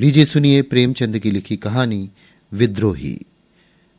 [0.00, 2.10] लीजिए सुनिए प्रेमचंद की लिखी कहानी
[2.52, 3.20] विद्रोही।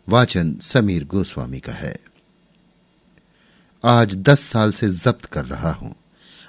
[0.10, 1.96] वाचन समीर गोस्वामी का है।
[3.86, 5.96] आज दस साल से जब्त कर रहा हूँ।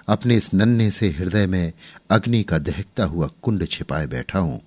[0.08, 1.72] अपने इस नन्हे से हृदय में
[2.10, 4.60] अग्नि का दहकता हुआ कुंड छिपाए बैठा हूँ।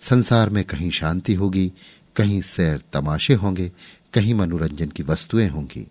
[0.00, 1.72] संसार में कहीं शांति होगी,
[2.16, 3.72] कहीं सैर तमाशे होंगे,
[4.14, 5.86] कहीं मनोरंजन की वस्तुएँ होंगी।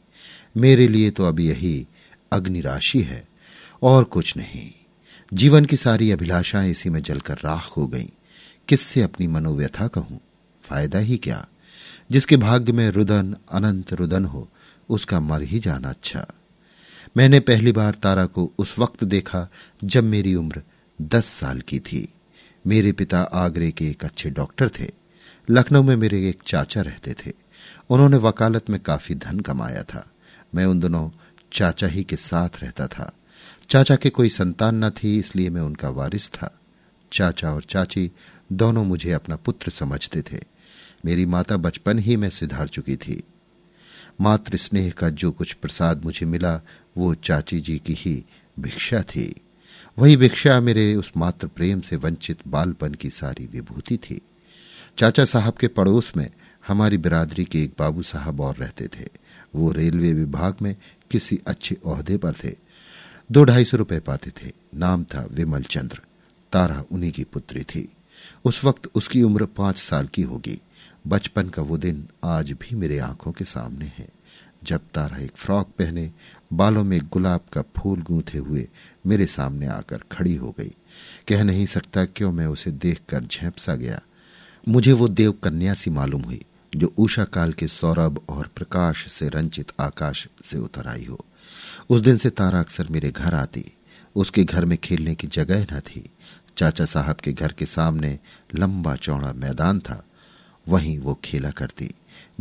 [0.57, 1.87] मेरे लिए तो अभी यही
[2.31, 3.27] अग्नि राशि है,
[3.83, 4.71] और कुछ नहीं।
[5.33, 8.07] जीवन की सारी अभिलाषाएँ इसी में जलकर राख हो गईं।
[8.67, 10.21] किससे अपनी मनोव्यथा कहूँ?
[10.63, 11.47] फ़ायदा ही क्या?
[12.11, 14.49] जिसके भाग्य में रुदन, अनंत रुदन हो,
[14.89, 16.27] उसका मर ही जाना अच्छा।
[17.17, 19.47] मैंने पहली बार तारा को उस वक्त देखा
[19.83, 20.63] जब मेरी उम्र
[21.01, 22.13] दस साल की थी।
[22.67, 24.91] मेरे पिता आगरे के एक अच्छे डॉक्टर थे।
[25.49, 27.31] लखनऊ में मेरे एक चाचा रहते थे।
[27.89, 30.09] उन्होंने वकालत में काफ़ी धन कमाया था।
[30.55, 31.09] मैं उन दोनों
[31.53, 33.11] चाचा ही के साथ रहता था।
[33.71, 36.59] चाचा के कोई संतान न थी, इसलिए मैं उनका वारिस था।
[37.11, 38.11] चाचा और चाची
[38.51, 40.39] दोनों मुझे अपना पुत्र समझते थे।
[41.05, 43.23] मेरी माता बचपन ही में सिधार चुकी थी।
[44.21, 46.61] मातृ स्नेह का जो कुछ प्रसाद मुझे मिला,
[46.97, 48.25] वो चाची जी की ही
[48.59, 49.35] भिक्षा थी।
[49.99, 54.21] वही भिक्षा मेरे उस मात्र प्रेम से वंचित बालपन की सारी विभूति थी।
[54.97, 56.29] चाचा साहब के पड़ोस में
[56.67, 59.07] हमारी बिरादरी के एक बाबू साहब और रहते थे।
[59.55, 60.75] वो रेलवे विभाग में
[61.11, 62.70] किसी अच्छे ओहदे पर थे।
[63.31, 66.01] दो ढाई सौ रुपए पाते थे। नाम था विमल चंद्र।
[66.51, 67.91] तारा उन्हीं की पुत्री थी।
[68.45, 70.61] उस वक्त उसकी उम्र पाँच साल की होगी।
[71.07, 74.09] बचपन का वो दिन आज भी मेरे आँखों के सामने है।
[74.63, 76.11] जब तारा एक फ्रॉक पहने,
[76.53, 78.69] बालों में गुलाब का फूल गूंथे हुए
[79.07, 80.75] मेरे सामने आकर खड़ी हो गई।
[81.27, 84.01] कह नहीं सकता क्यों मैं उसे देखकर झेपसा गया।
[84.67, 89.29] मुझे वो देव कन्या सी मालूम हुई, जो उषा काल के सौरभ और प्रकाश से
[89.29, 91.25] रंचित आकाश से उतर आई हो।
[91.89, 93.65] उस दिन से तारा अक्सर मेरे घर आती।
[94.15, 96.09] उसके घर में खेलने की जगह न थी।
[96.57, 98.19] चाचा साहब के घर के सामने
[98.55, 100.03] लंबा चौड़ा मैदान था।
[100.67, 101.91] वहीं वो खेला करती।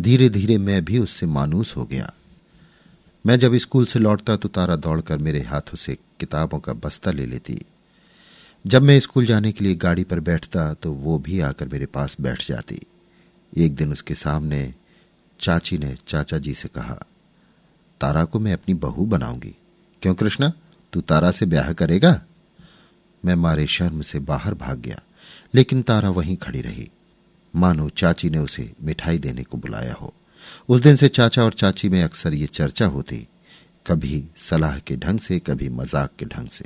[0.00, 2.12] धीरे धीरे मैं भी उससे मानूस हो गया।
[3.26, 7.26] मैं जब स्कूल से लौटता तो तारा दौड़कर मेरे हाथों से किताबों का बस्ता ले
[7.26, 7.60] लेती।
[8.66, 12.16] जब मैं स्कूल जाने के लिए गाड़ी पर बैठता तो वो भी आकर मेरे पास
[12.20, 12.80] बैठ जाती।
[13.56, 14.74] एक दिन उसके सामने
[15.40, 17.04] चाची ने चाचा जी से कहा
[18.00, 19.54] तारा को मैं अपनी बहू बनाऊँगी।
[20.02, 20.52] क्यों कृष्णा?
[20.92, 22.20] तू तारा से ब्याह करेगा?
[23.22, 25.00] मैं मारे शर्म से बाहर भाग गया,
[25.54, 26.88] लेकिन तारा वहीं खड़ी रही।
[27.54, 30.12] मानो चाची ने उसे मिठाई देने को बुलाया हो।
[30.68, 33.26] उस दिन से चाचा और चाची में अक्सर ये चर्चा होती,
[33.86, 36.64] कभी सलाह के ढंग से, कभी मज़ाक के ढंग से।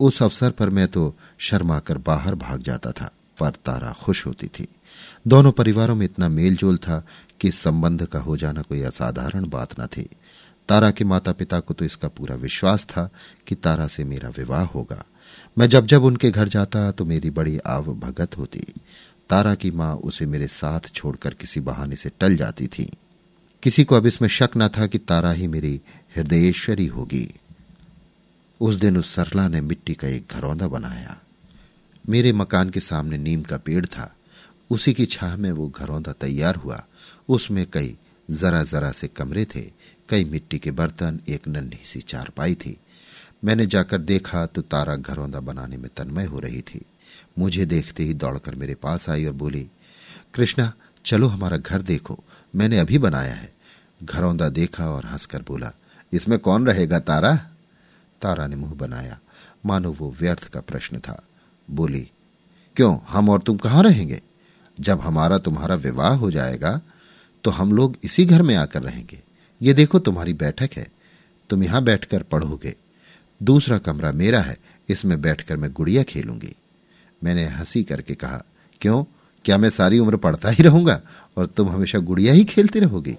[0.00, 3.10] उस अवसर पर मैं तो शर्मा कर बाहर भाग जाता था,
[3.40, 4.66] पर तारा खुश होती थी।
[5.28, 7.04] दोनों परिवारों में इतना मेलजोल था
[7.40, 10.08] कि संबंध का हो जाना कोई असाधारण बात न थी।
[10.70, 13.08] तारा के माता पिता को तो इसका पूरा विश्वास था
[13.46, 15.04] कि तारा से मेरा विवाह होगा।
[15.58, 18.64] मैं जब जब उनके घर जाता तो मेरी बड़ी आव भगत होती।
[19.30, 22.90] तारा की माँ उसे मेरे साथ छोड़कर किसी बहाने से टल जाती थी।
[23.62, 25.80] किसी को अब इसमें शक न था कि तारा ही मेरी
[26.16, 27.28] हृदयेश्वरी होगी।
[28.60, 31.16] उस दिन उस सरला ने मिट्टी का एक घरौंदा बनाया।
[32.08, 34.14] मेरे मकान के सामने नीम का पेड़ था।
[34.70, 36.84] उसी की छाह में वो घरौंदा तैयार हुआ।
[37.28, 37.96] उसमें कई
[38.30, 39.60] जरा जरा से कमरे थे
[40.10, 42.76] कई मिट्टी के बर्तन, एक नन्ही सी चारपाई थी।
[43.44, 46.84] मैंने जाकर देखा तो तारा घरौंदा बनाने में तन्मय हो रही थी।
[47.38, 49.68] मुझे देखते ही दौड़कर मेरे पास आई और बोली,
[50.34, 50.72] कृष्णा,
[51.04, 52.18] चलो हमारा घर देखो।
[52.54, 53.52] मैंने अभी बनाया है।
[54.02, 55.72] घरौंदा देखा और हंसकर बोला,
[56.12, 57.34] इसमें कौन रहेगा तारा?
[58.22, 59.18] तारा ने मुँह बनाया।
[59.66, 61.22] मानो वो व्यर्थ का प्रश्न था।
[61.68, 62.10] बोली,
[62.76, 62.98] क्यों?
[63.08, 64.20] हम और तुम कहाँ रहेंगे?
[64.80, 66.80] जब हमारा तुम्हारा विवाह हो जाएगा
[67.44, 69.22] तो हम लोग इसी घर में आकर रहेंगे।
[69.62, 70.88] ये देखो तुम्हारी बैठक है।
[71.50, 72.76] तुम यहाँ बैठकर पढ़ोगे।
[73.42, 74.56] दूसरा कमरा मेरा है,
[74.88, 76.56] इसमें बैठकर मैं गुड़िया खेलूँगी।
[77.24, 78.42] मैंने हँसी करके कहा,
[78.80, 79.04] क्यों?
[79.44, 81.00] क्या मैं सारी उम्र पढ़ता ही रहूँगा
[81.36, 83.16] और तुम हमेशा गुड़िया ही खेलती रहोगी?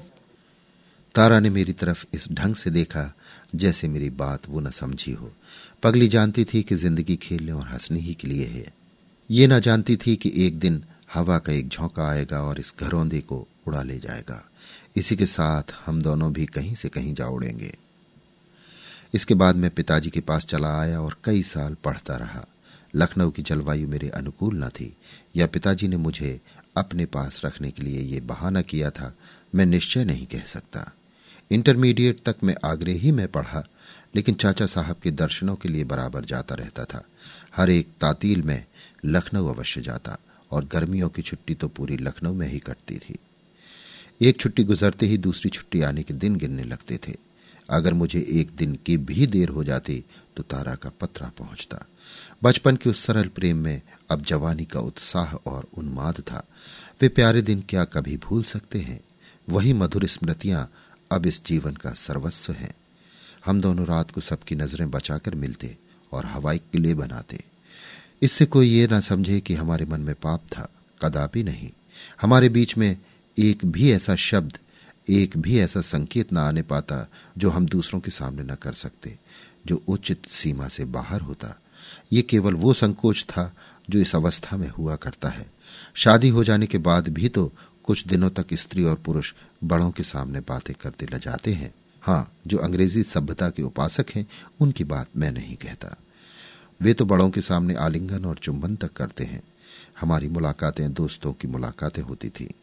[1.15, 3.15] तारा ने मेरी तरफ़ इस ढंग से देखा,
[3.55, 5.31] जैसे मेरी बात वो न समझी हो।
[5.83, 8.73] पगली जानती थी कि ज़िंदगी खेलने और हंसने ही के लिए है।
[9.31, 10.83] ये ना जानती थी कि एक दिन
[11.13, 14.50] हवा का एक झोंका आएगा और इस घरौंदे को उड़ा ले जाएगा।
[14.95, 17.77] इसी के साथ हम दोनों भी कहीं से कहीं जा उड़ेंगे।
[19.13, 22.45] इसके बाद मैं पिताजी के पास चला आया और कई साल पढ़ता रहा।
[22.95, 24.97] लखनऊ की जलवायु मेरे अनुकूल न थी,
[25.35, 26.41] या पिताजी ने मुझे
[26.77, 29.13] अपने पास रखने के लिए ये बहाना किया था,
[29.55, 30.91] मैं निश्चय नहीं कह सकता।
[31.51, 33.67] इंटरमीडिएट तक मैं आगरे ही में पढ़ा,
[34.15, 37.03] लेकिन चाचा साहब के दर्शनों के लिए बराबर जाता रहता था।
[37.55, 38.65] हर एक तातील में
[39.05, 40.17] लखनऊ अवश्य जाता,
[40.51, 43.15] और गर्मियों की छुट्टी तो पूरी लखनऊ में ही कटती थी।
[44.21, 47.15] एक छुट्टी गुजरते ही दूसरी छुट्टी आने के दिन गिनने लगते थे।
[47.69, 50.03] अगर मुझे एक दिन की भी देर हो जाती
[50.37, 51.85] तो तारा का पत्रा पहुँचता।
[52.43, 53.81] बचपन के उस सरल प्रेम में
[54.11, 56.43] अब जवानी का उत्साह और उन्माद था।
[57.01, 58.99] वे प्यारे दिन क्या कभी भूल सकते हैं?
[59.49, 60.71] वही मधुर स्मृतियाँ
[61.11, 62.73] अब इस जीवन का सर्वस्व हैं।
[63.45, 65.77] हम दोनों रात को सबकी नज़रें बचाकर मिलते
[66.11, 67.43] और हवाई किले बनाते।
[68.21, 70.67] इससे कोई ये ना समझे कि हमारे मन में पाप था,
[71.01, 71.69] कदापि नहीं।
[72.21, 72.97] हमारे बीच में
[73.39, 74.57] एक भी ऐसा शब्द,
[75.09, 79.19] एक भी ऐसा संकेत ना आने पाता जो हम दूसरों के सामने न कर सकते,
[79.67, 81.59] जो उचित सीमा से बाहर होता।
[82.13, 83.55] ये केवल वो संकोच था
[83.89, 85.51] जो इस अवस्था में हुआ करता है।
[85.93, 89.33] शादी हो जाने के बाद भी तो कुछ दिनों तक स्त्री और पुरुष
[89.63, 94.27] बड़ों के सामने बातें करते ल जाते हैं। हाँ जो अंग्रेज़ी सभ्यता के उपासक हैं,
[94.59, 95.97] उनकी बात मैं नहीं कहता।
[96.81, 99.43] वे तो बड़ों के सामने आलिंगन और चुंबन तक करते हैं।
[99.99, 102.53] हमारी मुलाकातें दोस्तों की मुलाकातें होती थी।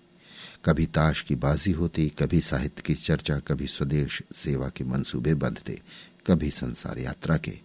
[0.68, 5.80] कभी ताश की बाजी होती, कभी साहित्य की चर्चा, कभी स्वदेश सेवा के मंसूबे बंधते,
[6.26, 7.58] कभी संसार यात्रा के।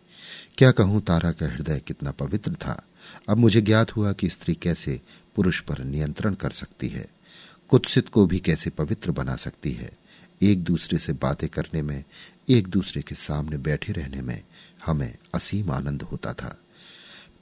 [0.57, 2.83] क्या कहूँ, तारा का हृदय कितना पवित्र था।
[3.29, 5.01] अब मुझे ज्ञात हुआ कि स्त्री कैसे
[5.35, 7.05] पुरुष पर नियंत्रण कर सकती है।
[7.69, 9.91] कुत्सित को भी कैसे पवित्र बना सकती है।
[10.41, 12.03] एक दूसरे से बातें करने में,
[12.49, 14.43] एक दूसरे के सामने बैठे रहने में
[14.85, 16.59] हमें असीम आनंद होता था।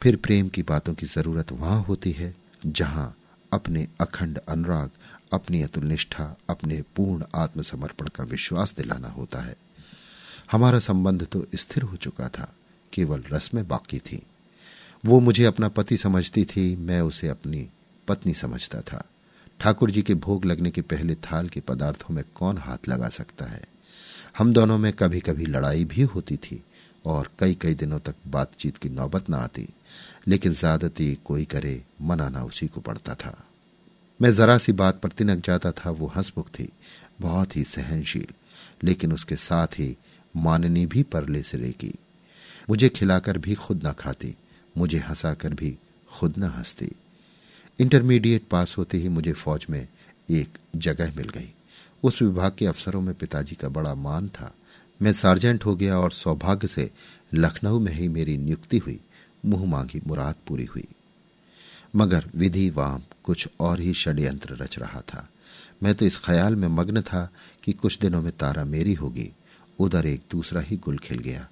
[0.02, 2.36] फिर प्रेम की बातों की ज़रूरत वहाँ होती है,
[2.66, 3.18] जहाँ
[3.54, 4.90] अपने अखंड अनुराग
[5.34, 9.56] अपनी अतुल निष्ठा अपने पूर्ण आत्मसमर्पण का विश्वास दिलाना होता है।
[10.52, 12.56] हमारा संबंध तो स्थिर हो चुका था,
[12.94, 14.24] केवल रस्में बाकी थी।
[15.06, 17.70] वो मुझे अपना पति समझती थी, मैं उसे अपनी
[18.08, 19.04] पत्नी समझता था।
[19.60, 23.46] ठाकुर जी के भोग लगने के पहले थाल के पदार्थों में कौन हाथ लगा सकता
[23.46, 23.64] है?
[24.38, 26.64] हम दोनों में कभी कभी लड़ाई भी होती थी,
[27.06, 29.70] और कई कई दिनों तक बातचीत की नौबत न आती,
[30.28, 33.48] लेकिन ज्यादती कोई करे मनाना उसी को पड़ता था।
[34.22, 36.70] मैं जरा सी बात पर तिनक जाता था, वो हंसमुख थी,
[37.22, 38.28] बहुत ही सहनशील,
[38.84, 39.98] लेकिन उसके साथ ही
[40.36, 41.94] माननी भी परले सिरे की।
[42.70, 44.36] मुझे खिलाकर भी खुद न खाती,
[44.78, 45.78] मुझे हंसाकर भी
[46.10, 46.92] खुद न हंसती।
[47.80, 49.88] इंटरमीडिएट पास होते ही मुझे फौज में
[50.30, 51.54] एक जगह मिल गई।
[52.04, 54.54] उस विभाग के अफसरों में पिताजी का बड़ा मान था।
[55.02, 56.92] मैं सार्जेंट हो गया और सौभाग्य से
[57.34, 59.00] लखनऊ में ही मेरी नियुक्ति हुई,
[59.46, 60.88] मुँह मांगी मुराद पूरी हुई।
[61.96, 65.28] मगर विधि वाम कुछ और ही षड्यंत्र रच रहा था।
[65.84, 67.30] मैं तो इस ख्याल में मग्न था
[67.64, 69.32] कि कुछ दिनों में तारा मेरी होगी।
[69.80, 71.48] उधर एक दूसरा ही गुल खिल गया।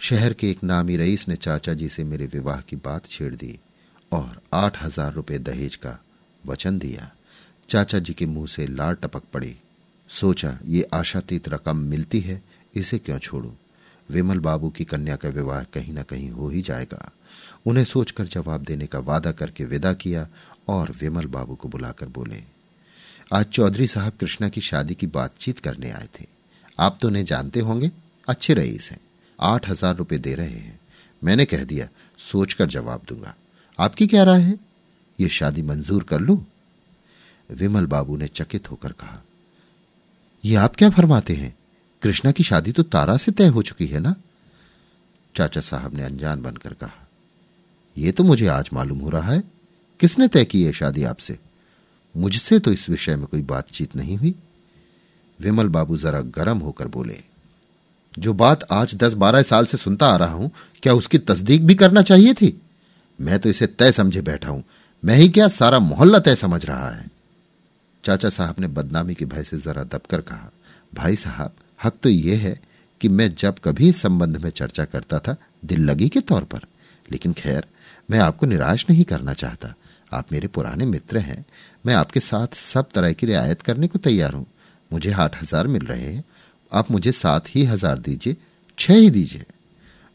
[0.00, 3.58] शहर के एक नामी रईस ने चाचा जी से मेरे विवाह की बात छेड़ दी
[4.12, 5.98] और आठ हज़ार रुपये दहेज का
[6.46, 7.10] वचन दिया।
[7.68, 9.56] चाचा जी के मुँह से लार टपक पड़ी।
[10.08, 12.42] सोचा, ये आशातीत रकम मिलती है,
[12.74, 13.54] इसे क्यों छोड़ू?
[14.10, 17.10] विमल बाबू की कन्या का विवाह कहीं ना कहीं हो ही जाएगा।
[17.68, 20.26] उन्हें सोचकर जवाब देने का वादा करके विदा किया
[20.68, 22.42] और विमल बाबू को बुलाकर बोले,
[23.32, 26.26] आज चौधरी साहब कृष्णा की शादी की बातचीत करने आए थे।
[26.78, 27.90] आप तो उन्हें जानते होंगे।
[28.28, 29.00] अच्छे रईस हैं।
[29.38, 30.78] आठ हज़ार रुपये दे रहे हैं।
[31.22, 31.88] मैंने कह दिया,
[32.18, 33.34] सोचकर जवाब दूँगा।
[33.78, 34.58] आपकी क्या राय है?
[35.18, 36.44] ये शादी मंजूर कर लू?
[37.50, 39.22] विमल बाबू ने चकित होकर कहा
[40.44, 41.54] यह आप क्या फरमाते हैं?
[42.02, 44.14] कृष्णा की शादी तो तारा से तय हो चुकी है ना?
[45.34, 47.07] चाचा साहब ने अनजान बनकर कहा
[47.98, 49.42] यह तो मुझे आज मालूम हो रहा है।
[50.00, 51.38] किसने तय की है शादी आपसे?
[52.16, 54.34] मुझसे तो इस विषय में कोई बातचीत नहीं हुई।
[55.40, 57.16] विमल बाबू जरा गर्म होकर बोले,
[58.18, 60.50] जो बात आज दस बारह साल से सुनता आ रहा हूँ,
[60.82, 62.60] क्या उसकी तस्दीक भी करना चाहिए थी?
[63.20, 64.64] मैं तो इसे तय समझे बैठा हूँ।
[65.04, 67.10] मैं ही क्या सारा मोहल्ला तय समझ रहा है?
[68.04, 70.50] चाचा साहब ने बदनामी के भय से जरा दबकर कहा,
[70.94, 71.52] भाई साहब,
[71.84, 72.60] हक तो यह है
[73.00, 76.60] कि मैं जब कभी इस संबंध में चर्चा करता था, दिल लगी के तौर पर।
[77.12, 77.66] लेकिन खैर
[78.08, 79.74] मैं आपको निराश नहीं करना चाहता।
[80.12, 81.44] आप मेरे पुराने मित्र हैं।
[81.86, 84.46] मैं आपके साथ सब तरह की रियायत करने को तैयार हूँ।
[84.90, 86.24] मुझे आठ हज़ार मिल रहे हैं।
[86.72, 88.36] आप मुझे सात ही हज़ार दीजिए,
[88.78, 89.44] छह ही दीजिए।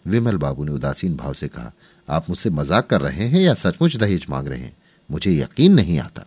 [0.05, 1.71] विमल बाबू ने उदासीन भाव से कहा,
[2.07, 4.75] आप मुझसे मज़ाक कर रहे हैं या सचमुच दहेज मांग रहे हैं?
[5.09, 6.25] मुझे यकीन नहीं आता।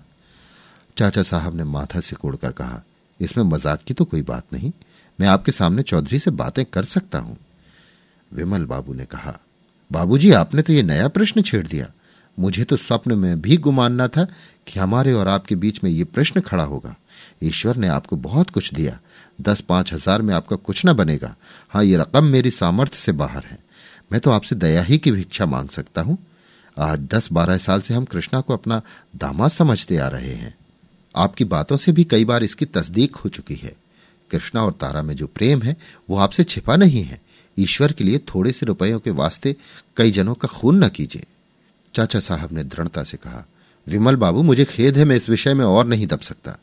[0.97, 2.83] चाचा साहब ने माथा से कोड़कर कहा,
[3.21, 4.73] इसमें मज़ाक की तो कोई बात नहीं।
[5.19, 7.37] मैं आपके सामने चौधरी से बातें कर सकता हूँ।
[8.31, 9.39] विमल बाबू ने कहा
[9.91, 11.91] बाबूजी, आपने तो ये नया प्रश्न छेड़ दिया।
[12.39, 14.27] मुझे तो स्वप्न में भी गुमान न था
[14.67, 16.95] कि हमारे और आपके बीच में ये प्रश्न खड़ा होगा।
[17.43, 18.99] ईश्वर ने आपको बहुत कुछ दिया।
[19.41, 21.35] दस पाँच हज़ार में आपका कुछ ना बनेगा।
[21.71, 23.59] हाँ ये रकम मेरी सामर्थ्य से बाहर है।
[24.13, 26.19] मैं तो आपसे दया ही की भिक्षा मांग सकता हूँ।
[26.77, 28.81] आज दस बारह साल से हम कृष्णा को अपना
[29.17, 30.55] दामाद समझते आ रहे हैं।
[31.15, 33.73] आपकी बातों से भी कई बार इसकी तस्दीक हो चुकी है।
[34.31, 35.77] कृष्णा और तारा में जो प्रेम है,
[36.11, 37.21] वो आपसे छिपा नहीं है।
[37.59, 39.57] ईश्वर के लिए थोड़े से रुपयों के वास्ते
[39.97, 41.27] कई जनों का खून न कीजिए।
[41.95, 43.45] चाचा साहब ने दृढ़ता से कहा,
[43.87, 46.57] विमल बाबू, मुझे खेद है, मैं इस विषय में और नहीं दब सकता।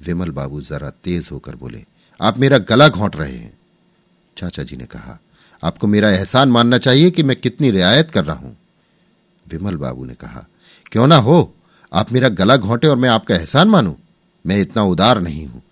[0.00, 1.84] विमल बाबू जरा तेज होकर बोले,
[2.20, 3.58] आप मेरा गला घोंट रहे हैं।
[4.36, 5.18] चाचा जी ने कहा,
[5.62, 8.56] आपको मेरा एहसान मानना चाहिए कि मैं कितनी रियायत कर रहा हूँ।
[9.46, 10.46] विमल बाबू ने कहा,
[10.92, 11.54] क्यों ना हो?
[11.92, 13.94] आप मेरा गला घोंटे और मैं आपका एहसान मानूं?
[14.46, 15.62] मैं इतना उदार नहीं हूँ।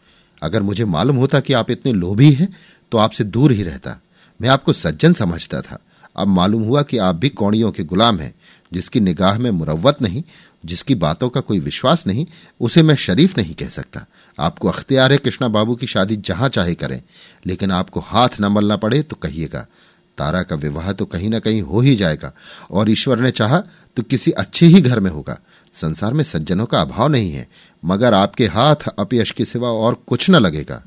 [0.42, 2.56] अगर मुझे मालूम होता कि आप इतने लोभी हैं
[2.92, 4.00] तो आपसे दूर ही रहता।
[4.40, 5.78] मैं आपको सज्जन समझता था।
[6.16, 8.34] अब मालूम हुआ कि आप भी कौड़ियों के गुलाम हैं,
[8.72, 10.22] जिसकी निगाह में मुरवत नहीं,
[10.64, 12.26] जिसकी बातों का कोई विश्वास नहीं,
[12.60, 14.04] उसे मैं शरीफ नहीं कह सकता।
[14.38, 17.02] आपको अख्तियार है कृष्णा बाबू की शादी जहाँ चाहे करें,
[17.46, 19.66] लेकिन आपको हाथ न मलना पड़े तो कहिएगा।
[20.18, 22.32] तारा का विवाह तो कहीं ना कहीं हो ही जाएगा,
[22.70, 23.62] और ईश्वर ने चाहा
[23.96, 25.38] तो किसी अच्छे ही घर में होगा।
[25.74, 27.46] संसार में सज्जनों का अभाव नहीं है,
[27.82, 30.82] मगर आपके हाथ अपयश के सिवा और कुछ न लगेगा।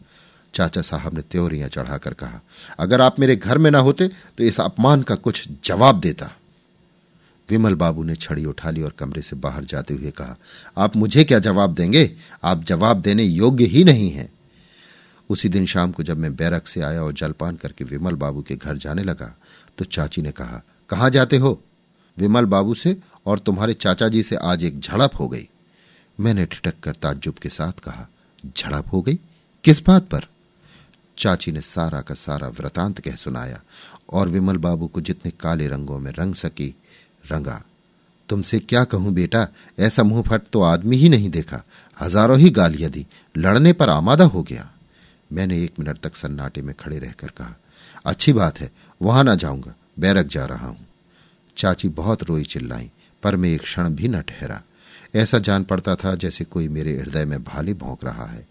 [0.54, 2.42] चाचा साहब ने त्योरियाँ चढ़ाकर कहा,
[2.80, 6.32] अगर आप मेरे घर में ना होते तो इस अपमान का कुछ जवाब देता।
[7.50, 10.36] विमल बाबू ने छड़ी उठा ली और कमरे से बाहर जाते हुए कहा,
[10.78, 12.10] आप मुझे क्या जवाब देंगे?
[12.44, 14.32] आप जवाब देने योग्य ही नहीं हैं।
[15.30, 18.56] उसी दिन शाम को जब मैं बैरक से आया और जलपान करके विमल बाबू के
[18.56, 19.34] घर जाने लगा
[19.78, 21.60] तो चाची ने कहा, कहाँ जाते हो?
[22.18, 22.96] विमल बाबू से,
[23.26, 25.48] और तुम्हारे चाचा जी से आज एक झड़प हो गई।
[26.20, 28.08] मैंने ठिठक कर ताज्जुब के साथ कहा,
[28.58, 29.20] झड़प हो गई?
[29.64, 30.28] किस बात पर?
[31.18, 33.60] चाची ने सारा का सारा वृतांत कह सुनाया,
[34.10, 36.74] और विमल बाबू को जितने काले रंगों में रंग सकी,
[37.32, 37.62] रंगा,
[38.30, 39.48] तुमसे क्या कहूँ बेटा?
[39.80, 41.62] ऐसा मुँह फट तो आदमी ही नहीं देखा।
[41.98, 43.06] हज़ारों ही गालियाँ दी,
[43.36, 44.70] लड़ने पर आमादा हो गया।
[45.32, 47.56] मैंने एक मिनट तक सन्नाटे में खड़े रहकर कहा,
[48.06, 50.86] अच्छी बात है, वहाँ ना जाऊँगा, बैरक जा रहा हूँ।
[51.58, 52.90] चाची बहुत रोई चिल्लाई,
[53.24, 54.62] पर मैं एक क्षण भी न ठहरा।
[55.16, 58.46] ऐसा जान पड़ता था जैसे कोई मेरे हृदय में भाली भोंक रहा है।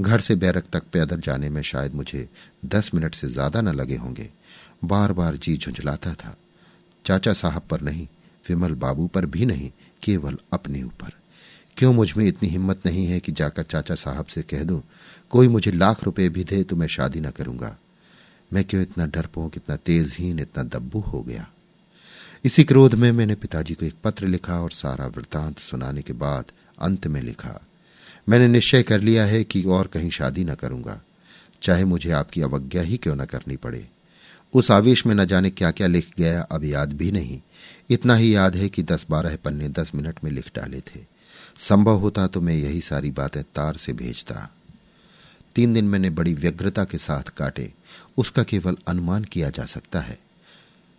[0.00, 2.28] घर से बैरक तक पैदल जाने में शायद मुझे
[2.64, 4.28] दस मिनट से ज़्यादा न लगे होंगे।
[4.84, 6.34] बार बार जी झुंझलाता था।
[7.04, 8.06] चाचा साहब पर नहीं,
[8.44, 9.70] विमल बाबू पर भी नहीं,
[10.02, 11.12] केवल अपने ऊपर।
[11.76, 14.82] क्यों मुझमें इतनी हिम्मत नहीं है कि जाकर चाचा साहब से कह दूँ,
[15.30, 17.76] कोई मुझे लाख रुपए भी दे तो मैं शादी न करूँगा।
[18.52, 21.46] मैं क्यों इतना डरपोक इतना तेजहीन, इतना दब्बू हो गया?
[22.44, 26.52] इसी क्रोध में मैंने पिताजी को एक पत्र लिखा और सारा वृतांत सुनाने के बाद
[26.78, 27.60] अंत में लिखा
[28.28, 31.02] मैंने निश्चय कर लिया है कि और कहीं शादी न करूँगा।
[31.62, 33.88] चाहे मुझे आपकी अवज्ञा ही क्यों न करनी पड़े।
[34.54, 37.40] उस आवेश में न जाने क्या क्या लिख गया, अब याद भी नहीं।
[37.90, 41.04] इतना ही याद है कि दस बारह पन्ने दस मिनट में लिख डाले थे।
[41.58, 44.54] संभव होता तो मैं यही सारी बातें तार से भेजता।
[45.54, 47.72] तीन दिन मैंने बड़ी व्यग्रता के साथ काटे।
[48.16, 50.18] उसका केवल अनुमान किया जा सकता है।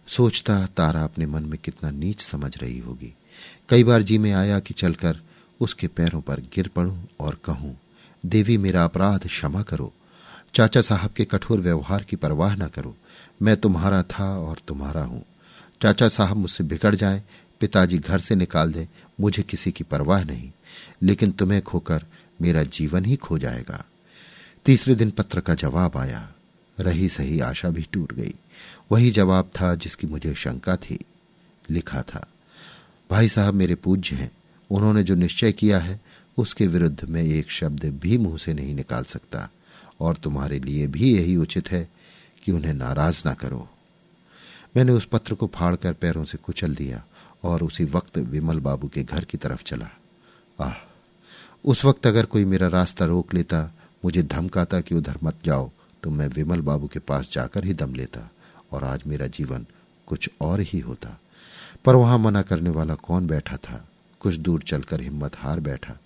[0.07, 3.13] सोचता तारा अपने मन में कितना नीच समझ रही होगी।
[3.69, 5.19] कई बार जी में आया कि चलकर
[5.59, 7.77] उसके पैरों पर गिर पड़ूं और कहूँ,
[8.25, 9.93] देवी मेरा अपराध क्षमा करो।
[10.53, 12.95] चाचा साहब के कठोर व्यवहार की परवाह न करो।
[13.41, 15.25] मैं तुम्हारा था और तुम्हारा हूँ।
[15.81, 17.23] चाचा साहब मुझसे बिगड़ जाए,
[17.59, 20.51] पिताजी घर से निकाल दे, मुझे किसी की परवाह नहीं।
[21.01, 22.05] लेकिन तुम्हें खोकर
[22.41, 23.85] मेरा जीवन ही खो जाएगा।
[24.65, 26.29] तीसरे दिन पत्र का जवाब आया।
[26.79, 28.33] रही सही आशा भी टूट गई।
[28.91, 30.99] वही जवाब था जिसकी मुझे शंका थी।
[31.69, 32.27] लिखा था,
[33.11, 34.31] भाई साहब मेरे पूज्य हैं।
[34.73, 36.01] उन्होंने जो निश्चय किया है,
[36.37, 39.49] उसके विरुद्ध मैं एक शब्द भी मुँह से नहीं निकाल सकता।
[39.99, 41.89] और तुम्हारे लिए भी यही उचित है
[42.43, 43.69] कि उन्हें नाराज़ ना करो।
[44.77, 47.03] मैंने उस पत्र को फाड़कर पैरों से कुचल दिया
[47.43, 49.89] और उसी वक्त विमल बाबू के घर की तरफ़ चला।
[50.61, 50.73] आह,
[51.65, 53.73] उस वक्त अगर कोई मेरा रास्ता रोक लेता,
[54.05, 55.71] मुझे धमकाता कि उधर मत जाओ
[56.03, 58.29] तो मैं विमल बाबू के पास जाकर ही दम लेता
[58.71, 59.65] और आज मेरा जीवन
[60.07, 61.19] कुछ और ही होता।
[61.85, 63.87] पर वहाँ मना करने वाला कौन बैठा था?
[64.23, 65.97] कुछ दूर चलकर हिम्मत हार बैठा।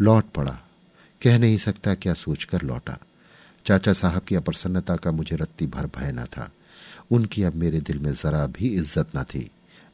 [0.00, 0.58] लौट पड़ा।
[1.22, 2.98] कह नहीं सकता क्या सोचकर लौटा।
[3.66, 6.50] चाचा साहब की अप्रसन्नता का मुझे रत्ती भर भय न था।
[7.10, 9.50] उनकी अब मेरे दिल में जरा भी इज़्ज़त न थी।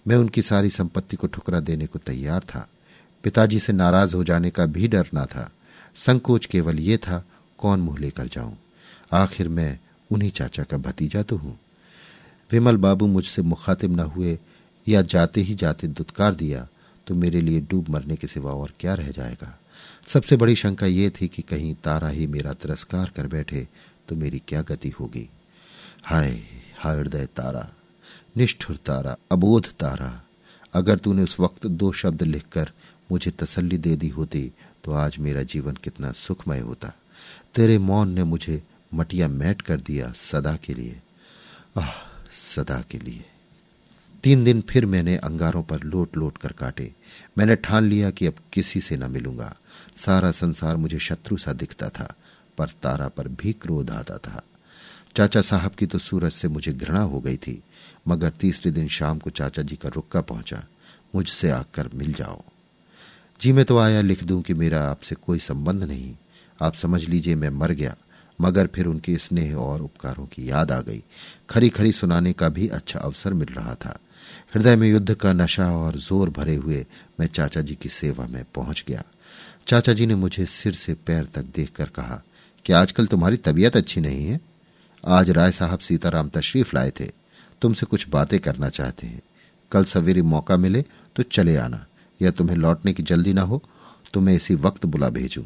[0.06, 2.68] मैं उनकी सारी संपत्ति को ठुकरा देने को तैयार था।
[3.25, 5.50] पिताजी से नाराज़ हो जाने का भी डर न था।
[5.95, 7.25] संकोच केवल ये था,
[7.59, 8.56] कौन मुँह लेकर जाऊँ?
[9.12, 9.78] आखिर मैं
[10.11, 11.59] उन्हीं चाचा का भतीजा तो हूँ।
[12.52, 14.38] विमल बाबू मुझसे मुखातिब न हुए
[14.88, 16.66] या जाते ही जाते दुत्कार दिया।
[17.07, 19.59] तो मेरे लिए डूब मरने के सिवा और क्या रह जाएगा?
[20.07, 23.67] सबसे बड़ी शंका यह थी कि कहीं तारा ही मेरा तिरस्कार कर बैठे
[24.09, 25.29] तो मेरी क्या गति होगी?
[26.05, 26.31] हाय
[26.79, 27.69] हाय हृदय तारा,
[28.37, 30.23] निष्ठुर तारा, अबोध तारा,
[30.75, 32.71] अगर तूने उस वक्त दो शब्द लिखकर
[33.13, 34.51] मुझे तसल्ली दे दी होती
[34.85, 36.93] तो आज मेरा जीवन कितना सुखमय होता।
[37.55, 38.63] तेरे मौन ने मुझे
[38.95, 41.01] मटिया मैट कर दिया सदा के लिए।
[41.79, 41.93] आह,
[42.33, 43.25] सदा के लिए।
[44.26, 46.92] तीन दिन फिर मैंने अंगारों पर लोट लोट कर काटे।
[47.38, 49.56] मैंने ठान लिया कि अब किसी से न मिलूँगा।
[49.97, 52.14] सारा संसार मुझे शत्रु सा दिखता था,
[52.59, 54.42] पर तारा पर भी क्रोध आता था।
[55.16, 57.62] चाचा साहब की तो सूरज से मुझे घृणा हो गई थी,
[58.09, 60.64] मगर तीसरे दिन शाम को चाचा जी का रुक्का पहुँचा।
[61.14, 62.42] मुझसे आकर, मिल जाओ।
[63.40, 66.16] जी, मैं तो आया लिख दूँ कि मेरा आपसे कोई संबंध नहीं।
[66.62, 67.97] आप समझ लीजिए, मैं मर गया,
[68.40, 71.02] मगर फिर उनके स्नेह और उपकारों की याद आ गई।
[71.50, 73.99] खरी खरी सुनाने का भी अच्छा अवसर मिल रहा था।
[74.57, 76.85] हृदय में युद्ध का नशा और ज़ोर भरे हुए
[77.21, 79.03] मैं चाचा जी की सेवा में पहुँच गया।
[79.69, 82.21] चाचा जी ने मुझे सिर से पैर तक देखकर कहा
[82.67, 84.41] कि आजकल तुम्हारी तबीयत अच्छी नहीं है?
[85.05, 87.11] आज राय साहब सीताराम तशरीफ़ लाए थे।
[87.63, 89.23] तुमसे कुछ बातें करना चाहते हैं।
[89.73, 90.85] कल सवेरे मौका मिले
[91.17, 91.85] तो चले आना,
[92.21, 93.63] या तुम्हें लौटने की जल्दी ना हो
[94.15, 95.45] तो मैं इसी वक्त बुला भेजू।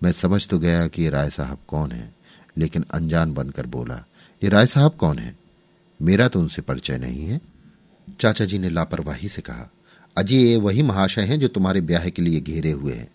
[0.00, 2.14] मैं समझ तो गया कि ये राय साहब कौन है,
[2.56, 4.04] लेकिन अनजान बनकर बोला,
[4.42, 5.36] ये राय साहब कौन है?
[6.00, 7.40] मेरा तो उनसे परिचय नहीं है।
[8.20, 9.70] चाचा जी ने लापरवाही से कहा,
[10.16, 13.08] अजी, ये वही महाशय हैं जो तुम्हारे ब्याह के लिए घेरे हुए हैं।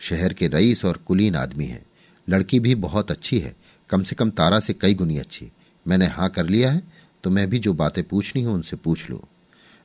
[0.00, 1.84] शहर के रईस और कुलीन आदमी हैं।
[2.28, 3.54] लड़की भी बहुत अच्छी है।
[3.90, 5.50] कम से कम तारा से कई गुनी अच्छी।
[5.86, 6.82] मैंने हाँ कर लिया है
[7.24, 9.28] तो मैं भी जो बातें पूछनी हो उनसे पूछ लो।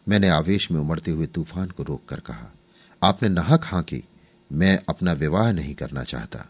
[0.08, 2.52] मैंने आवेश में उमड़ते हुए तूफ़ान को रोक कर कहा,
[3.04, 4.04] आपने नाहक हाँ की।
[4.52, 6.46] मैं अपना विवाह नहीं करना चाहता।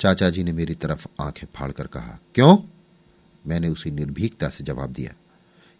[0.00, 2.56] चाचा जी ने मेरी तरफ़ आँखें फाड़कर कहा, क्यों?
[3.46, 5.12] मैंने उसी निर्भीकता से जवाब दिया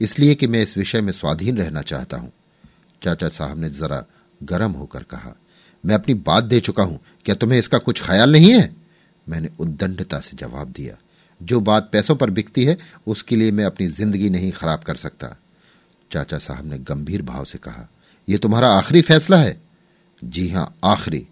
[0.01, 2.33] इसलिए कि मैं इस विषय में स्वाधीन रहना चाहता हूँ।
[3.03, 4.05] चाचा साहब ने जरा
[4.43, 5.35] गर्म होकर कहा,
[5.85, 8.75] मैं अपनी बात दे चुका हूँ, क्या तुम्हें इसका कुछ ख्याल नहीं है?
[9.27, 10.97] मैंने उद्दंडता से जवाब दिया,
[11.41, 12.77] जो बात पैसों पर बिकती है,
[13.07, 15.37] उसके लिए मैं अपनी ज़िंदगी नहीं खराब कर सकता।
[16.11, 17.89] चाचा साहब ने गंभीर भाव से कहा
[18.29, 19.61] यह तुम्हारा आखिरी फैसला है?
[20.23, 21.27] जी हाँ, आखिरी।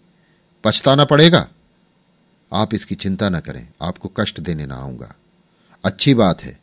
[0.63, 1.47] पछताना पड़ेगा।
[2.51, 5.13] आप इसकी चिंता न करें, आपको कष्ट देने ना आऊँगा।
[5.83, 6.59] अच्छी बात है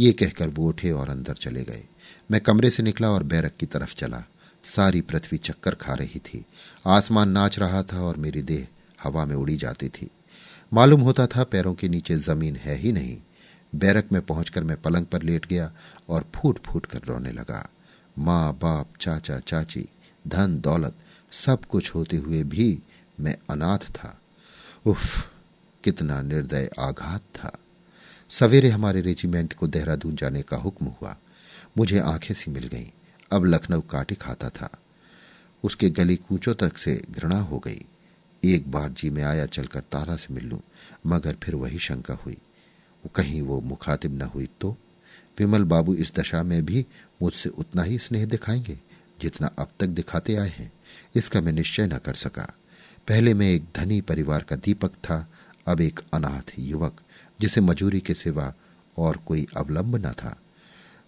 [0.00, 1.84] ये कहकर वो उठे और अंदर चले गए।
[2.30, 4.22] मैं कमरे से निकला और बैरक की तरफ़ चला।
[4.64, 6.44] सारी पृथ्वी चक्कर खा रही थी।
[6.86, 8.68] आसमान नाच रहा था और मेरी देह
[9.02, 10.10] हवा में उड़ी जाती थी।
[10.72, 13.18] मालूम होता था पैरों के नीचे ज़मीन है ही नहीं।
[13.74, 15.72] बैरक में पहुंचकर मैं पलंग पर लेट गया
[16.08, 17.70] और फूट फूट कर रोने लगा।
[18.18, 19.88] माँ, बाप, चाचा, चाची,
[20.28, 20.94] धन, दौलत,
[21.32, 22.82] सब कुछ होते हुए भी
[23.20, 24.20] मैं अनाथ था।
[24.86, 25.32] उफ,
[25.84, 27.58] कितना निर्दय आघात था।
[28.28, 31.16] सवेरे हमारे रेजिमेंट को देहरादून जाने का हुक्म हुआ।
[31.78, 32.86] मुझे आँखें सी मिल गईं।
[33.32, 34.70] अब लखनऊ काटे खाता था।
[35.62, 37.84] उसके गली कूचों तक से घृणा हो गई।
[38.44, 40.60] एक बार जी में आया चलकर तारा से मिल लूँ,
[41.06, 42.36] मगर फिर वही शंका हुई।
[43.14, 44.76] कहीं वो मुखातिब न हुई तो?
[45.38, 46.86] विमल बाबू इस दशा में भी
[47.22, 48.80] मुझसे उतना ही स्नेह दिखाएँगे,
[49.20, 50.72] जितना अब तक दिखाते आए हैं।
[51.14, 52.54] इसका मैं निश्चय न कर सका।
[53.08, 55.32] पहले मैं एक धनी परिवार का दीपक था,
[55.66, 57.00] अब एक अनाथ युवक।
[57.40, 58.54] जिसे मजूरी के सिवा
[58.98, 60.40] और कोई अवलंब न था।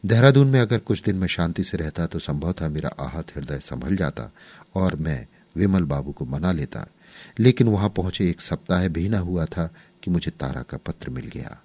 [0.06, 3.58] देहरादून में अगर कुछ दिन में शांति से रहता तो संभव था मेरा आहत हृदय
[3.58, 4.32] संभल जाता
[4.74, 6.86] और मैं विमल बाबू को मना लेता।
[7.38, 11.26] लेकिन वहाँ पहुँचे एक सप्ताह भी न हुआ था कि मुझे तारा का पत्र मिल
[11.26, 11.62] गया।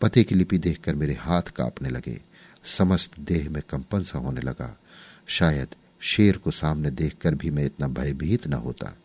[0.00, 2.20] पते की लिपि देखकर मेरे हाथ कांपने लगे।
[2.64, 4.78] समस्त देह में कंपन सा होने लगा।
[5.26, 5.68] शायद
[6.00, 8.96] शेर को सामने देखकर भी मैं इतना भयभीत न होता।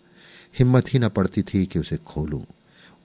[0.59, 2.43] हिम्मत ही न पड़ती थी कि उसे खोलूं।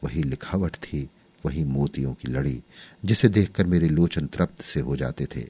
[0.05, 1.11] वही लिखावट थी
[1.47, 2.63] वही मोतियों की लड़ी,
[3.05, 5.47] जिसे देखकर मेरे लोचन तृप्त से हो जाते थे।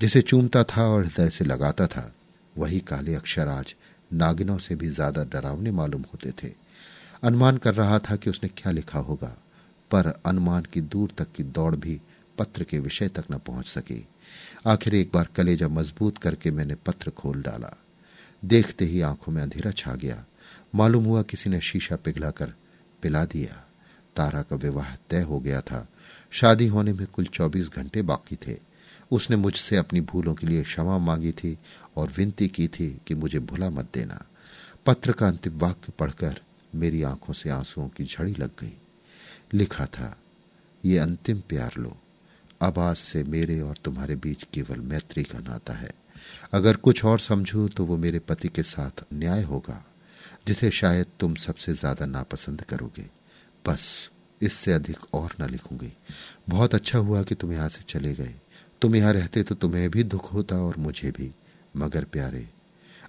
[0.00, 2.12] जिसे चूमता था और हृदय से लगाता था,
[2.58, 3.74] वही काले अक्षर आज
[4.12, 6.52] नागिनों से भी ज़्यादा डरावने मालूम होते थे।
[7.22, 9.36] अनुमान कर रहा था कि उसने क्या लिखा होगा,
[9.90, 12.00] पर अनुमान की दूर तक की दौड़ भी
[12.38, 14.08] पत्र के विषय तक न पहुँच सकी।
[14.66, 17.76] आखिर एक बार कलेजा मज़बूत करके मैंने पत्र खोल डाला।
[18.44, 20.24] देखते ही आँखों में अंधेरा छा गया।
[20.74, 22.52] मालूम हुआ किसी ने शीशा पिघलाकर
[23.02, 23.71] पिला दिया।
[24.16, 25.86] तारा का विवाह तय हो गया था।
[26.32, 28.56] शादी होने में कुल चौबीस घंटे बाकी थे।
[29.10, 31.56] उसने मुझसे अपनी भूलों के लिए क्षमा मांगी थी
[31.96, 34.24] और विनती की थी कि मुझे भुला मत देना।
[34.86, 36.40] पत्र का अंतिम वाक्य पढ़कर
[36.74, 38.76] मेरी आँखों से आंसुओं की झड़ी लग गई।
[39.54, 40.16] लिखा था,
[40.84, 41.96] ये अंतिम प्यार लो।
[42.60, 45.90] अब आज से मेरे और तुम्हारे बीच केवल मैत्री का नाता है।
[46.52, 49.82] अगर कुछ और समझू तो वो मेरे पति के साथ न्याय होगा,
[50.46, 53.08] जिसे शायद तुम सबसे ज़्यादा नापसंद करोगे।
[53.66, 54.10] बस
[54.42, 55.92] इससे अधिक और न लिखूँगी।
[56.48, 58.34] बहुत अच्छा हुआ कि तुम यहाँ से चले गए।
[58.80, 61.34] तुम यहाँ रहते तो तुम्हें भी दुख होता और मुझे भी।
[61.76, 62.48] मगर प्यारे,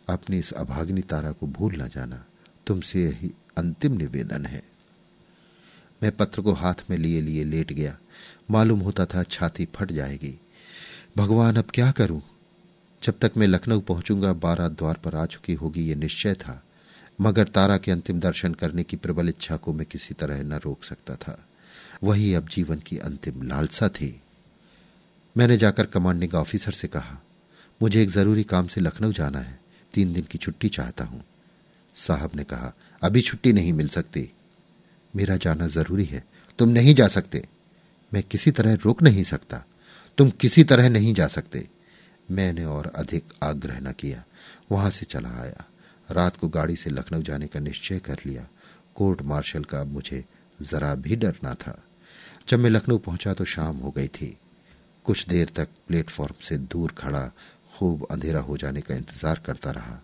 [0.09, 2.25] अपनी इस अभाग्नि तारा को भूल ना जाना।
[2.67, 4.63] तुमसे यही अंतिम निवेदन है।
[6.03, 7.97] मैं पत्र को हाथ में लिए लिए लेट गया।
[8.51, 10.39] मालूम होता था छाती फट जाएगी।
[11.17, 12.21] भगवान, अब क्या करूँ?
[13.03, 16.63] जब तक मैं लखनऊ पहुंचूँगा बारह द्वार पर आ चुकी होगी, ये निश्चय था।
[17.21, 20.83] मगर तारा के अंतिम दर्शन करने की प्रबल इच्छा को मैं किसी तरह न रोक
[20.83, 21.47] सकता था।
[22.03, 24.21] वही अब जीवन की अंतिम लालसा थी।
[25.37, 27.21] मैंने जाकर कमांडिंग ऑफिसर से कहा,
[27.81, 29.59] मुझे एक ज़रूरी काम से लखनऊ जाना है।
[29.93, 31.23] तीन दिन की छुट्टी चाहता हूँ।
[31.95, 32.73] साहब ने कहा,
[33.03, 34.31] अभी छुट्टी नहीं मिल सकती।
[35.15, 36.25] मेरा जाना ज़रूरी है।
[36.59, 37.45] तुम नहीं जा सकते।
[38.13, 39.63] मैं किसी तरह रोक नहीं सकता।
[40.17, 41.69] तुम किसी तरह नहीं जा सकते।
[42.31, 44.23] मैंने और अधिक आग्रह न किया।
[44.71, 45.65] वहाँ से चला आया।
[46.11, 48.47] रात को गाड़ी से लखनऊ जाने का निश्चय कर लिया।
[48.95, 50.23] कोर्ट मार्शल का मुझे
[50.61, 51.83] जरा भी डर ना था।
[52.49, 54.37] जब मैं लखनऊ पहुँचा तो शाम हो गई थी।
[55.05, 57.31] कुछ देर तक प्लेटफॉर्म से दूर खड़ा,
[57.73, 60.01] खूब अंधेरा हो जाने का इंतज़ार करता रहा।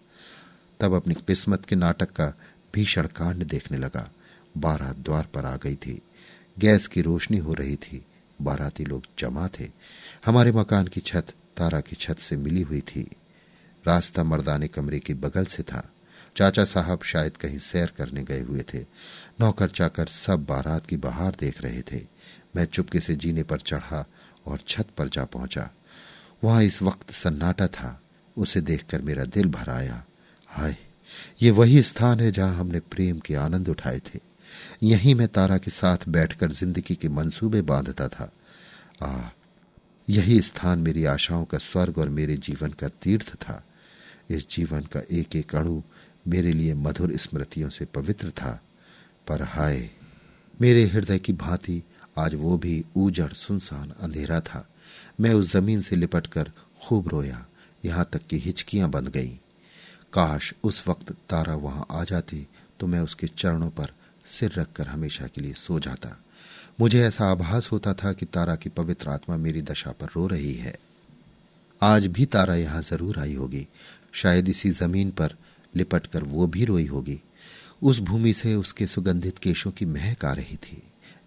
[0.79, 2.33] तब अपनी किस्मत के नाटक का
[2.73, 4.09] भीषण कांड देखने लगा।
[4.57, 6.01] बारह द्वार पर आ गई थी।
[6.59, 8.05] गैस की रोशनी हो रही थी।
[8.41, 9.69] बाराती लोग जमा थे।
[10.25, 13.09] हमारे मकान की छत, तारा की छत से मिली हुई थी।
[13.85, 15.89] रास्ता मर्दाने कमरे के बगल से था।
[16.35, 18.79] चाचा साहब शायद कहीं सैर करने गए हुए थे।
[19.41, 22.05] नौकर चाकर सब बारात की बहार देख रहे थे।
[22.55, 24.05] मैं चुपके से जीने पर चढ़ा
[24.47, 25.69] और छत पर जा पहुँचा।
[26.43, 27.99] वहाँ इस वक्त सन्नाटा था।
[28.37, 30.03] उसे देखकर मेरा दिल भर आया।
[30.49, 30.75] हाय,
[31.41, 34.19] ये वही स्थान है जहाँ हमने प्रेम के आनंद उठाए थे।
[34.83, 38.31] यहीं मैं तारा के साथ बैठकर ज़िंदगी के मंसूबे बांधता था।
[39.03, 39.29] आ
[40.07, 43.63] यही स्थान मेरी आशाओं का स्वर्ग और मेरे जीवन का तीर्थ था।
[44.29, 45.81] इस जीवन का एक एक अणु
[46.27, 48.59] मेरे लिए मधुर स्मृतियों से पवित्र था।
[49.27, 49.89] पर हाय,
[50.61, 51.81] मेरे हृदय की भांति
[52.17, 54.65] आज वो भी ऊजड़, सुनसान अंधेरा था।
[55.19, 57.45] मैं उस ज़मीन से लिपटकर खूब रोया।
[57.85, 59.37] यहाँ तक कि हिचकियाँ बंद गईं।
[60.13, 62.47] काश उस वक्त तारा वहाँ आ जाती
[62.79, 63.93] तो मैं उसके चरणों पर
[64.25, 66.15] सिर रखकर हमेशा के लिए सो जाता।
[66.79, 70.53] मुझे ऐसा आभास होता था कि तारा की पवित्र आत्मा मेरी दशा पर रो रही
[70.53, 70.75] है।
[71.81, 73.67] आज भी तारा यहाँ ज़रूर आई होगी।
[74.13, 75.35] शायद इसी ज़मीन पर
[75.75, 77.21] लिपट कर वो भी रोई होगी।
[77.83, 80.83] उस भूमि से उसके सुगंधित केशों की महक आ रही थी।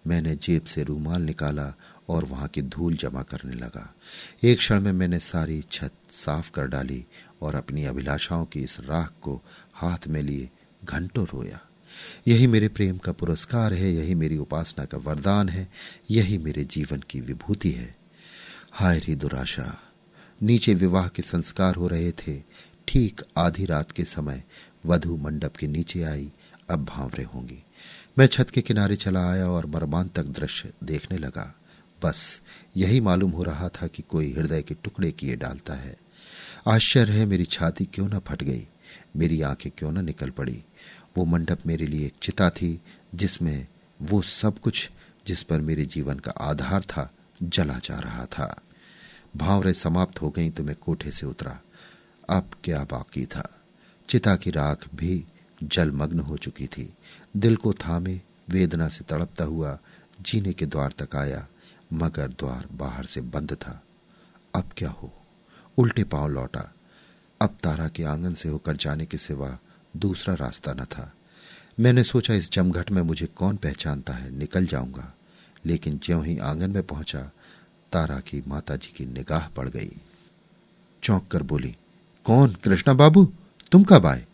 [0.07, 1.73] मैंने जेब से रूमाल निकाला
[2.09, 3.95] और वहाँ की धूल जमा करने लगा।
[4.43, 7.05] एक क्षण में मैंने सारी छत साफ़ कर डाली
[7.41, 9.41] और अपनी अभिलाषाओं की इस राख को
[9.73, 10.49] हाथ में लिए
[10.85, 11.59] घंटों रोया।
[12.27, 15.67] यही मेरे प्रेम का पुरस्कार है, यही मेरी उपासना का वरदान है,
[16.11, 17.95] यही मेरे जीवन की विभूति है।
[18.71, 19.79] हाय री दुराशा,
[20.41, 22.43] नीचे विवाह के संस्कार हो रहे थे
[22.87, 24.43] ठीक आधी रात के समय
[24.85, 26.31] वधु मंडप के नीचे आई।
[26.69, 27.63] अब भावरे होंगी।
[28.19, 31.55] मैं छत के किनारे चला आया और मर्मांतक दृश्य देखने लगा।
[32.03, 32.41] बस
[32.77, 35.97] यही मालूम हो रहा था कि कोई हृदय के टुकड़े किए डालता है।
[36.67, 38.67] आश्चर्य है, मेरी छाती क्यों न फट गई?
[39.15, 40.63] मेरी आँखें क्यों न निकल पड़ी?
[41.17, 42.81] वो मंडप मेरे लिए एक चिता थी,
[43.15, 43.67] जिसमें
[44.01, 44.91] वो सब कुछ,
[45.27, 48.61] जिस पर मेरे जीवन का आधार था, जला जा रहा था।
[49.37, 51.61] भावरे समाप्त हो गई तो मैं कोठे से उतरा।
[52.29, 53.61] अब क्या बाकी था?
[54.09, 55.25] चिता की राख भी
[55.63, 56.93] जलमग्न हो चुकी थी।
[57.37, 59.79] दिल को थामे, वेदना से तड़पता हुआ
[60.21, 61.47] जीने के द्वार तक आया,
[61.93, 63.83] मगर द्वार बाहर से बंद था।
[64.55, 65.13] अब क्या हो?
[65.77, 66.73] उल्टे पाँव लौटा।
[67.41, 69.57] अब तारा के आँगन से होकर जाने के सिवा
[69.97, 71.13] दूसरा रास्ता न था।
[71.79, 74.29] मैंने सोचा, इस जमघट में मुझे कौन पहचानता है?
[74.29, 75.13] निकल जाऊँगा।
[75.65, 77.31] लेकिन ज्यों ही आँगन में पहुँचा,
[77.91, 79.91] तारा की माताजी की निगाह पड़ गई।
[81.03, 81.75] चौंक कर बोली
[82.25, 82.55] कौन?
[82.63, 83.33] कृष्णा बाबू,
[83.71, 84.25] तुम कब आए?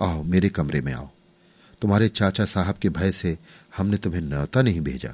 [0.00, 1.08] आओ, मेरे कमरे में आओ।
[1.82, 3.38] तुम्हारे चाचा साहब के भय से
[3.76, 5.08] हमने तुम्हें न्योता नहीं भेजा।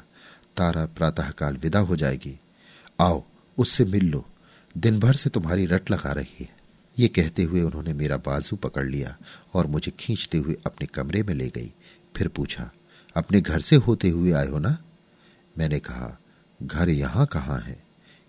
[0.56, 2.40] तारा प्रातःकाल विदा हो जाएगी।
[3.00, 3.24] आओ,
[3.58, 4.26] उससे मिल लो।
[4.78, 6.56] दिन भर से तुम्हारी रट लगा रही है।
[6.98, 9.16] ये कहते हुए उन्होंने मेरा बाजू पकड़ लिया
[9.54, 11.72] और मुझे खींचते हुए अपने कमरे में ले गई।
[12.16, 12.70] फिर पूछा,
[13.16, 14.78] अपने घर से होते हुए आए हो ना?
[15.58, 16.20] मैंने कहा,
[16.62, 17.84] घर यहाँ कहाँ है?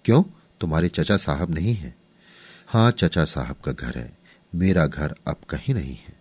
[0.06, 0.24] क्यों?
[0.62, 2.05] तुम्हारे चचा साहब नहीं है।
[2.68, 4.18] हाँ चचा साहब का घर है।
[4.56, 6.20] मेरा घर अब कहीं नहीं है।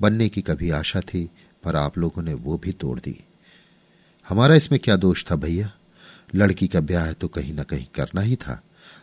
[0.00, 1.30] बनने की कभी आशा थी,
[1.64, 3.24] पर आप लोगों ने वो भी तोड़ दी।
[4.28, 5.72] हमारा इसमें क्या दोष था भैया?
[6.34, 8.62] लड़की का ब्याह तो कहीं ना कहीं करना ही था।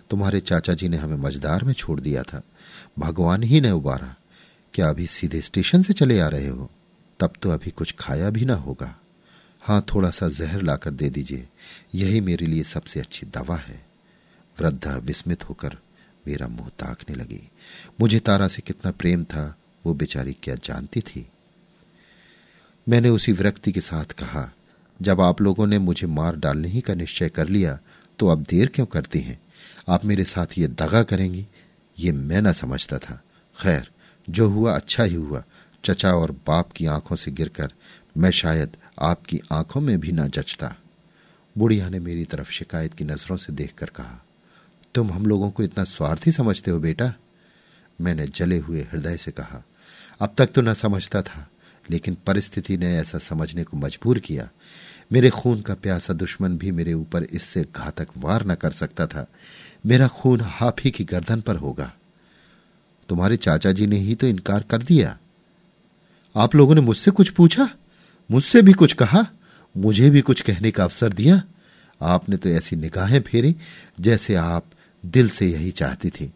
[0.10, 2.42] तुम्हारे चाचा जी ने हमें मजदार में छोड़ दिया था।
[3.00, 4.16] भगवान ही ने उबारा।
[4.74, 6.72] क्या अभी सीधे स्टेशन से चले आ रहे हो?
[7.20, 9.00] तब तो अभी कुछ खाया भी ना होगा।
[9.62, 11.48] हाँ थोड़ा सा जहर लाकर दे दीजिए।
[11.96, 13.86] यही मेरे लिए सबसे अच्छी दवा है।
[14.60, 15.78] वृद्धा विस्मित होकर
[16.28, 17.50] मेरा मुँह ताकने लगी।
[18.02, 19.56] मुझे तारा से कितना प्रेम था,
[19.86, 21.28] वो बेचारी क्या जानती थी?
[22.90, 24.52] मैंने उसी विरक्ति के साथ कहा,
[25.02, 27.80] जब आप लोगों ने मुझे मार डालने ही का निश्चय कर लिया
[28.20, 29.40] तो अब देर क्यों करती हैं?
[29.90, 31.48] आप मेरे साथ ये दगा करेंगी?
[32.00, 33.24] ये मैं ना समझता था।
[33.62, 33.90] खैर,
[34.30, 35.44] जो हुआ अच्छा ही हुआ।
[35.84, 37.74] चचा और बाप की आँखों से गिरकर
[38.18, 40.76] मैं शायद आपकी आँखों में भी ना जचता।
[41.58, 44.23] बुढ़िया ने मेरी तरफ़ शिकायत की नज़रों से देखकर कहा
[44.96, 47.14] तुम हम लोगों को इतना स्वार्थी समझते हो बेटा?
[48.02, 49.66] मैंने जले हुए हृदय से कहा।
[50.22, 51.50] अब तक तो न समझता था,
[51.92, 54.50] लेकिन परिस्थिति ने ऐसा समझने को मजबूर किया।
[55.12, 59.28] मेरे खून का प्यासा दुश्मन भी मेरे ऊपर इससे घातक वार न कर सकता था।
[59.86, 61.94] मेरा खून हाफ़ की गर्दन पर होगा।
[63.10, 65.18] तुम्हारे चाचा जी ने ही तो इनकार कर दिया।
[66.36, 67.70] आप लोगों ने मुझसे कुछ पूछा?
[68.32, 69.28] मुझसे भी कुछ कहा?
[69.78, 71.44] मुझे भी कुछ कहने का अवसर दिया?
[72.02, 73.56] आपने तो ऐसी निगाहें फेरी
[74.00, 74.66] जैसे आप
[75.04, 76.32] दिल से यही चाहती थी।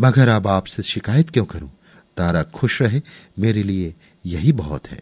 [0.00, 1.70] मगर अब आपसे शिकायत क्यों करूँ?
[2.16, 3.00] तारा खुश रहे,
[3.38, 3.94] मेरे लिए
[4.24, 5.00] यही बहुत है।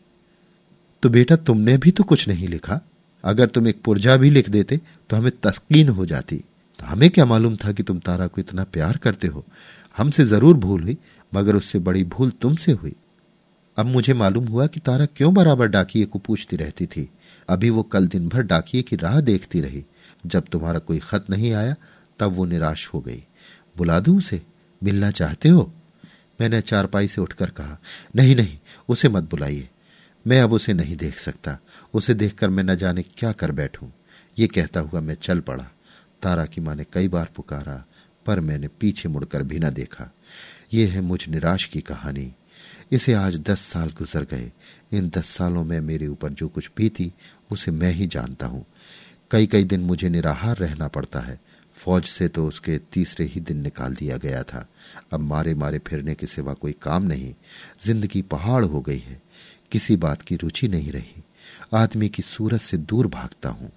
[1.02, 2.80] तो बेटा, तुमने भी तो कुछ नहीं लिखा।
[3.24, 6.36] अगर तुम एक पुर्जा भी लिख देते तो हमें तस्कीन हो जाती।
[6.78, 9.44] तो हमें क्या मालूम था कि तुम तारा को इतना प्यार करते हो।
[9.96, 10.96] हमसे ज़रूर भूल हुई,
[11.32, 12.94] मगर उससे बड़ी भूल तुमसे हुई।
[13.76, 17.08] अब मुझे मालूम हुआ कि तारा क्यों बराबर डाकिए को पूछती रहती थी।
[17.48, 19.84] अभी वो कल दिन भर डाकिए की राह देखती रही।
[20.26, 21.74] जब तुम्हारा कोई खत नहीं आया
[22.18, 23.24] तब वो निराश हो गई।
[23.76, 24.42] बुला दू उसे?
[24.82, 25.72] मिलना चाहते हो?
[26.40, 27.78] मैंने चारपाई से उठकर कहा,
[28.16, 29.68] नहीं नहीं, उसे मत बुलाइए।
[30.26, 31.58] मैं अब उसे नहीं देख सकता।
[31.94, 33.88] उसे देखकर मैं न जाने क्या कर बैठूं।
[34.38, 35.70] ये कहता हुआ मैं चल पड़ा।
[36.22, 37.84] तारा की माँ ने कई बार पुकारा,
[38.26, 40.14] पर मैंने पीछे मुड़कर भी न देखा।
[40.74, 42.34] ये है मुझ निराश की कहानी।
[42.92, 44.52] इसे आज दस साल गुजर गए।
[44.92, 47.12] इन दस सालों में मेरे ऊपर जो कुछ बीती,
[47.52, 48.66] उसे मैं ही जानता हूँ।
[49.30, 51.40] कई कई दिन मुझे निराहार रहना पड़ता है।
[51.78, 54.66] फौज से तो उसके तीसरे ही दिन निकाल दिया गया था।
[55.12, 57.34] अब मारे मारे फिरने के सिवा कोई काम नहीं।
[57.84, 59.22] ज़िंदगी पहाड़ हो गई है।
[59.72, 61.22] किसी बात की रुचि नहीं रही।
[61.74, 63.70] आदमी की सूरत से दूर भागता हूँ।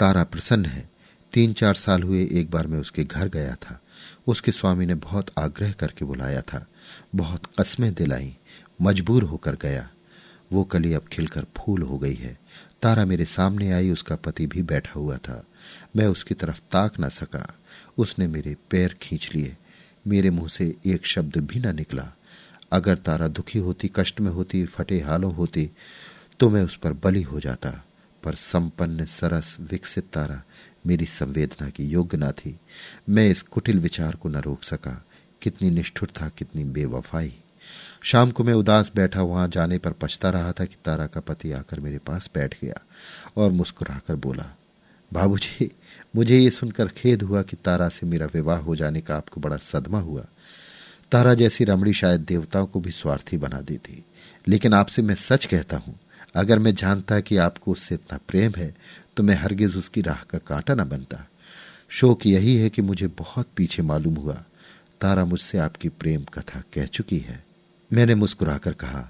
[0.00, 0.90] तारा प्रसन्न है।
[1.32, 3.80] तीन चार साल हुए एक बार मैं उसके घर गया था।
[4.26, 6.66] उसके स्वामी ने बहुत आग्रह करके बुलाया था।
[7.14, 8.36] बहुत कस्में दिलाई।
[8.82, 9.88] मजबूर होकर गया।
[10.52, 12.40] वो कली अब खिलकर फूल हो गई है।
[12.82, 15.44] तारा मेरे सामने आई, उसका पति भी बैठा हुआ था।
[15.96, 17.58] मैं उसकी तरफ़ ताक न सका।
[17.98, 19.56] उसने मेरे पैर खींच लिए।
[20.06, 22.12] मेरे मुँह से एक शब्द भी न निकला।
[22.72, 25.70] अगर तारा दुखी होती, कष्ट में होती, फटे हालों होती
[26.40, 27.84] तो मैं उस पर बली हो जाता।
[28.22, 30.42] पर संपन्न, सरस, विकसित तारा
[30.86, 32.60] मेरी संवेदना की योग्य न थी।
[33.08, 35.04] मैं इस कुटिल विचार को न रोक सका।
[35.42, 37.41] कितनी निष्ठुर था कितनी बेवफाई।
[38.02, 41.52] शाम को मैं उदास बैठा वहाँ जाने पर पछता रहा था कि तारा का पति
[41.52, 42.80] आकर मेरे पास बैठ गया
[43.36, 44.44] और मुस्कुराकर बोला,
[45.10, 45.70] बाबूजी,
[46.14, 49.56] मुझे ये सुनकर खेद हुआ कि तारा से मेरा विवाह हो जाने का आपको बड़ा
[49.56, 50.26] सदमा हुआ।
[51.12, 54.04] तारा जैसी रमणी शायद देवताओं को भी स्वार्थी बना दी थी
[54.46, 55.98] लेकिन आपसे मैं सच कहता हूँ,
[56.36, 58.72] अगर मैं जानता कि आपको उससे इतना प्रेम है
[59.16, 61.26] तो मैं हरगिज उसकी राह का कांटा न बनता।
[61.90, 64.34] शोक यही है कि मुझे बहुत पीछे मालूम हुआ,
[65.00, 67.42] तारा मुझसे आपकी प्रेम कथा कह चुकी है।
[67.92, 69.08] मैंने मुस्कुराकर कहा,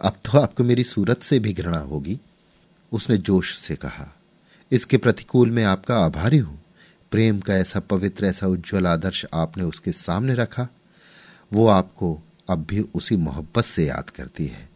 [0.00, 2.18] अब तो आपको मेरी सूरत से भी घृणा होगी।
[2.92, 4.06] उसने जोश से कहा,
[4.70, 6.58] इसके प्रतिकूल में आपका आभारी हूँ।
[7.12, 10.68] प्रेम का ऐसा पवित्र, ऐसा उज्जवल आदर्श आपने उसके सामने रखा।
[11.52, 12.18] वो आपको
[12.50, 14.68] अब भी उसी मोहब्बत से याद करती है।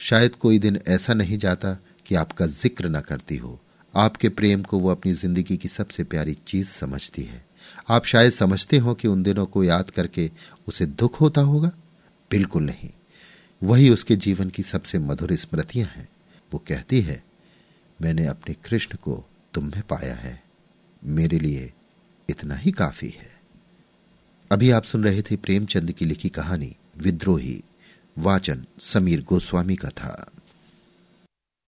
[0.00, 1.76] शायद कोई दिन ऐसा नहीं जाता
[2.06, 3.58] कि आपका ज़िक्र न करती हो।
[3.94, 7.44] आपके प्रेम को वो अपनी ज़िंदगी की सबसे प्यारी चीज़ समझती है।
[7.90, 10.30] आप शायद समझते हो कि उन दिनों को याद करके
[10.68, 11.70] उसे दुख होता होगा।
[12.32, 12.90] बिल्कुल नहीं।
[13.62, 16.08] वही उसके जीवन की सबसे मधुर स्मृतियाँ हैं।
[16.52, 17.24] वो कहती है,
[18.02, 20.42] मैंने अपने कृष्ण को तुम में पाया है।
[21.04, 21.72] मेरे लिए
[22.28, 23.40] इतना ही काफ़ी है।
[24.52, 27.64] अभी आप सुन रहे थे प्रेमचंद की लिखी कहानी, विद्रोही,
[28.18, 30.30] वाचन, समीर गोस्वामी का था।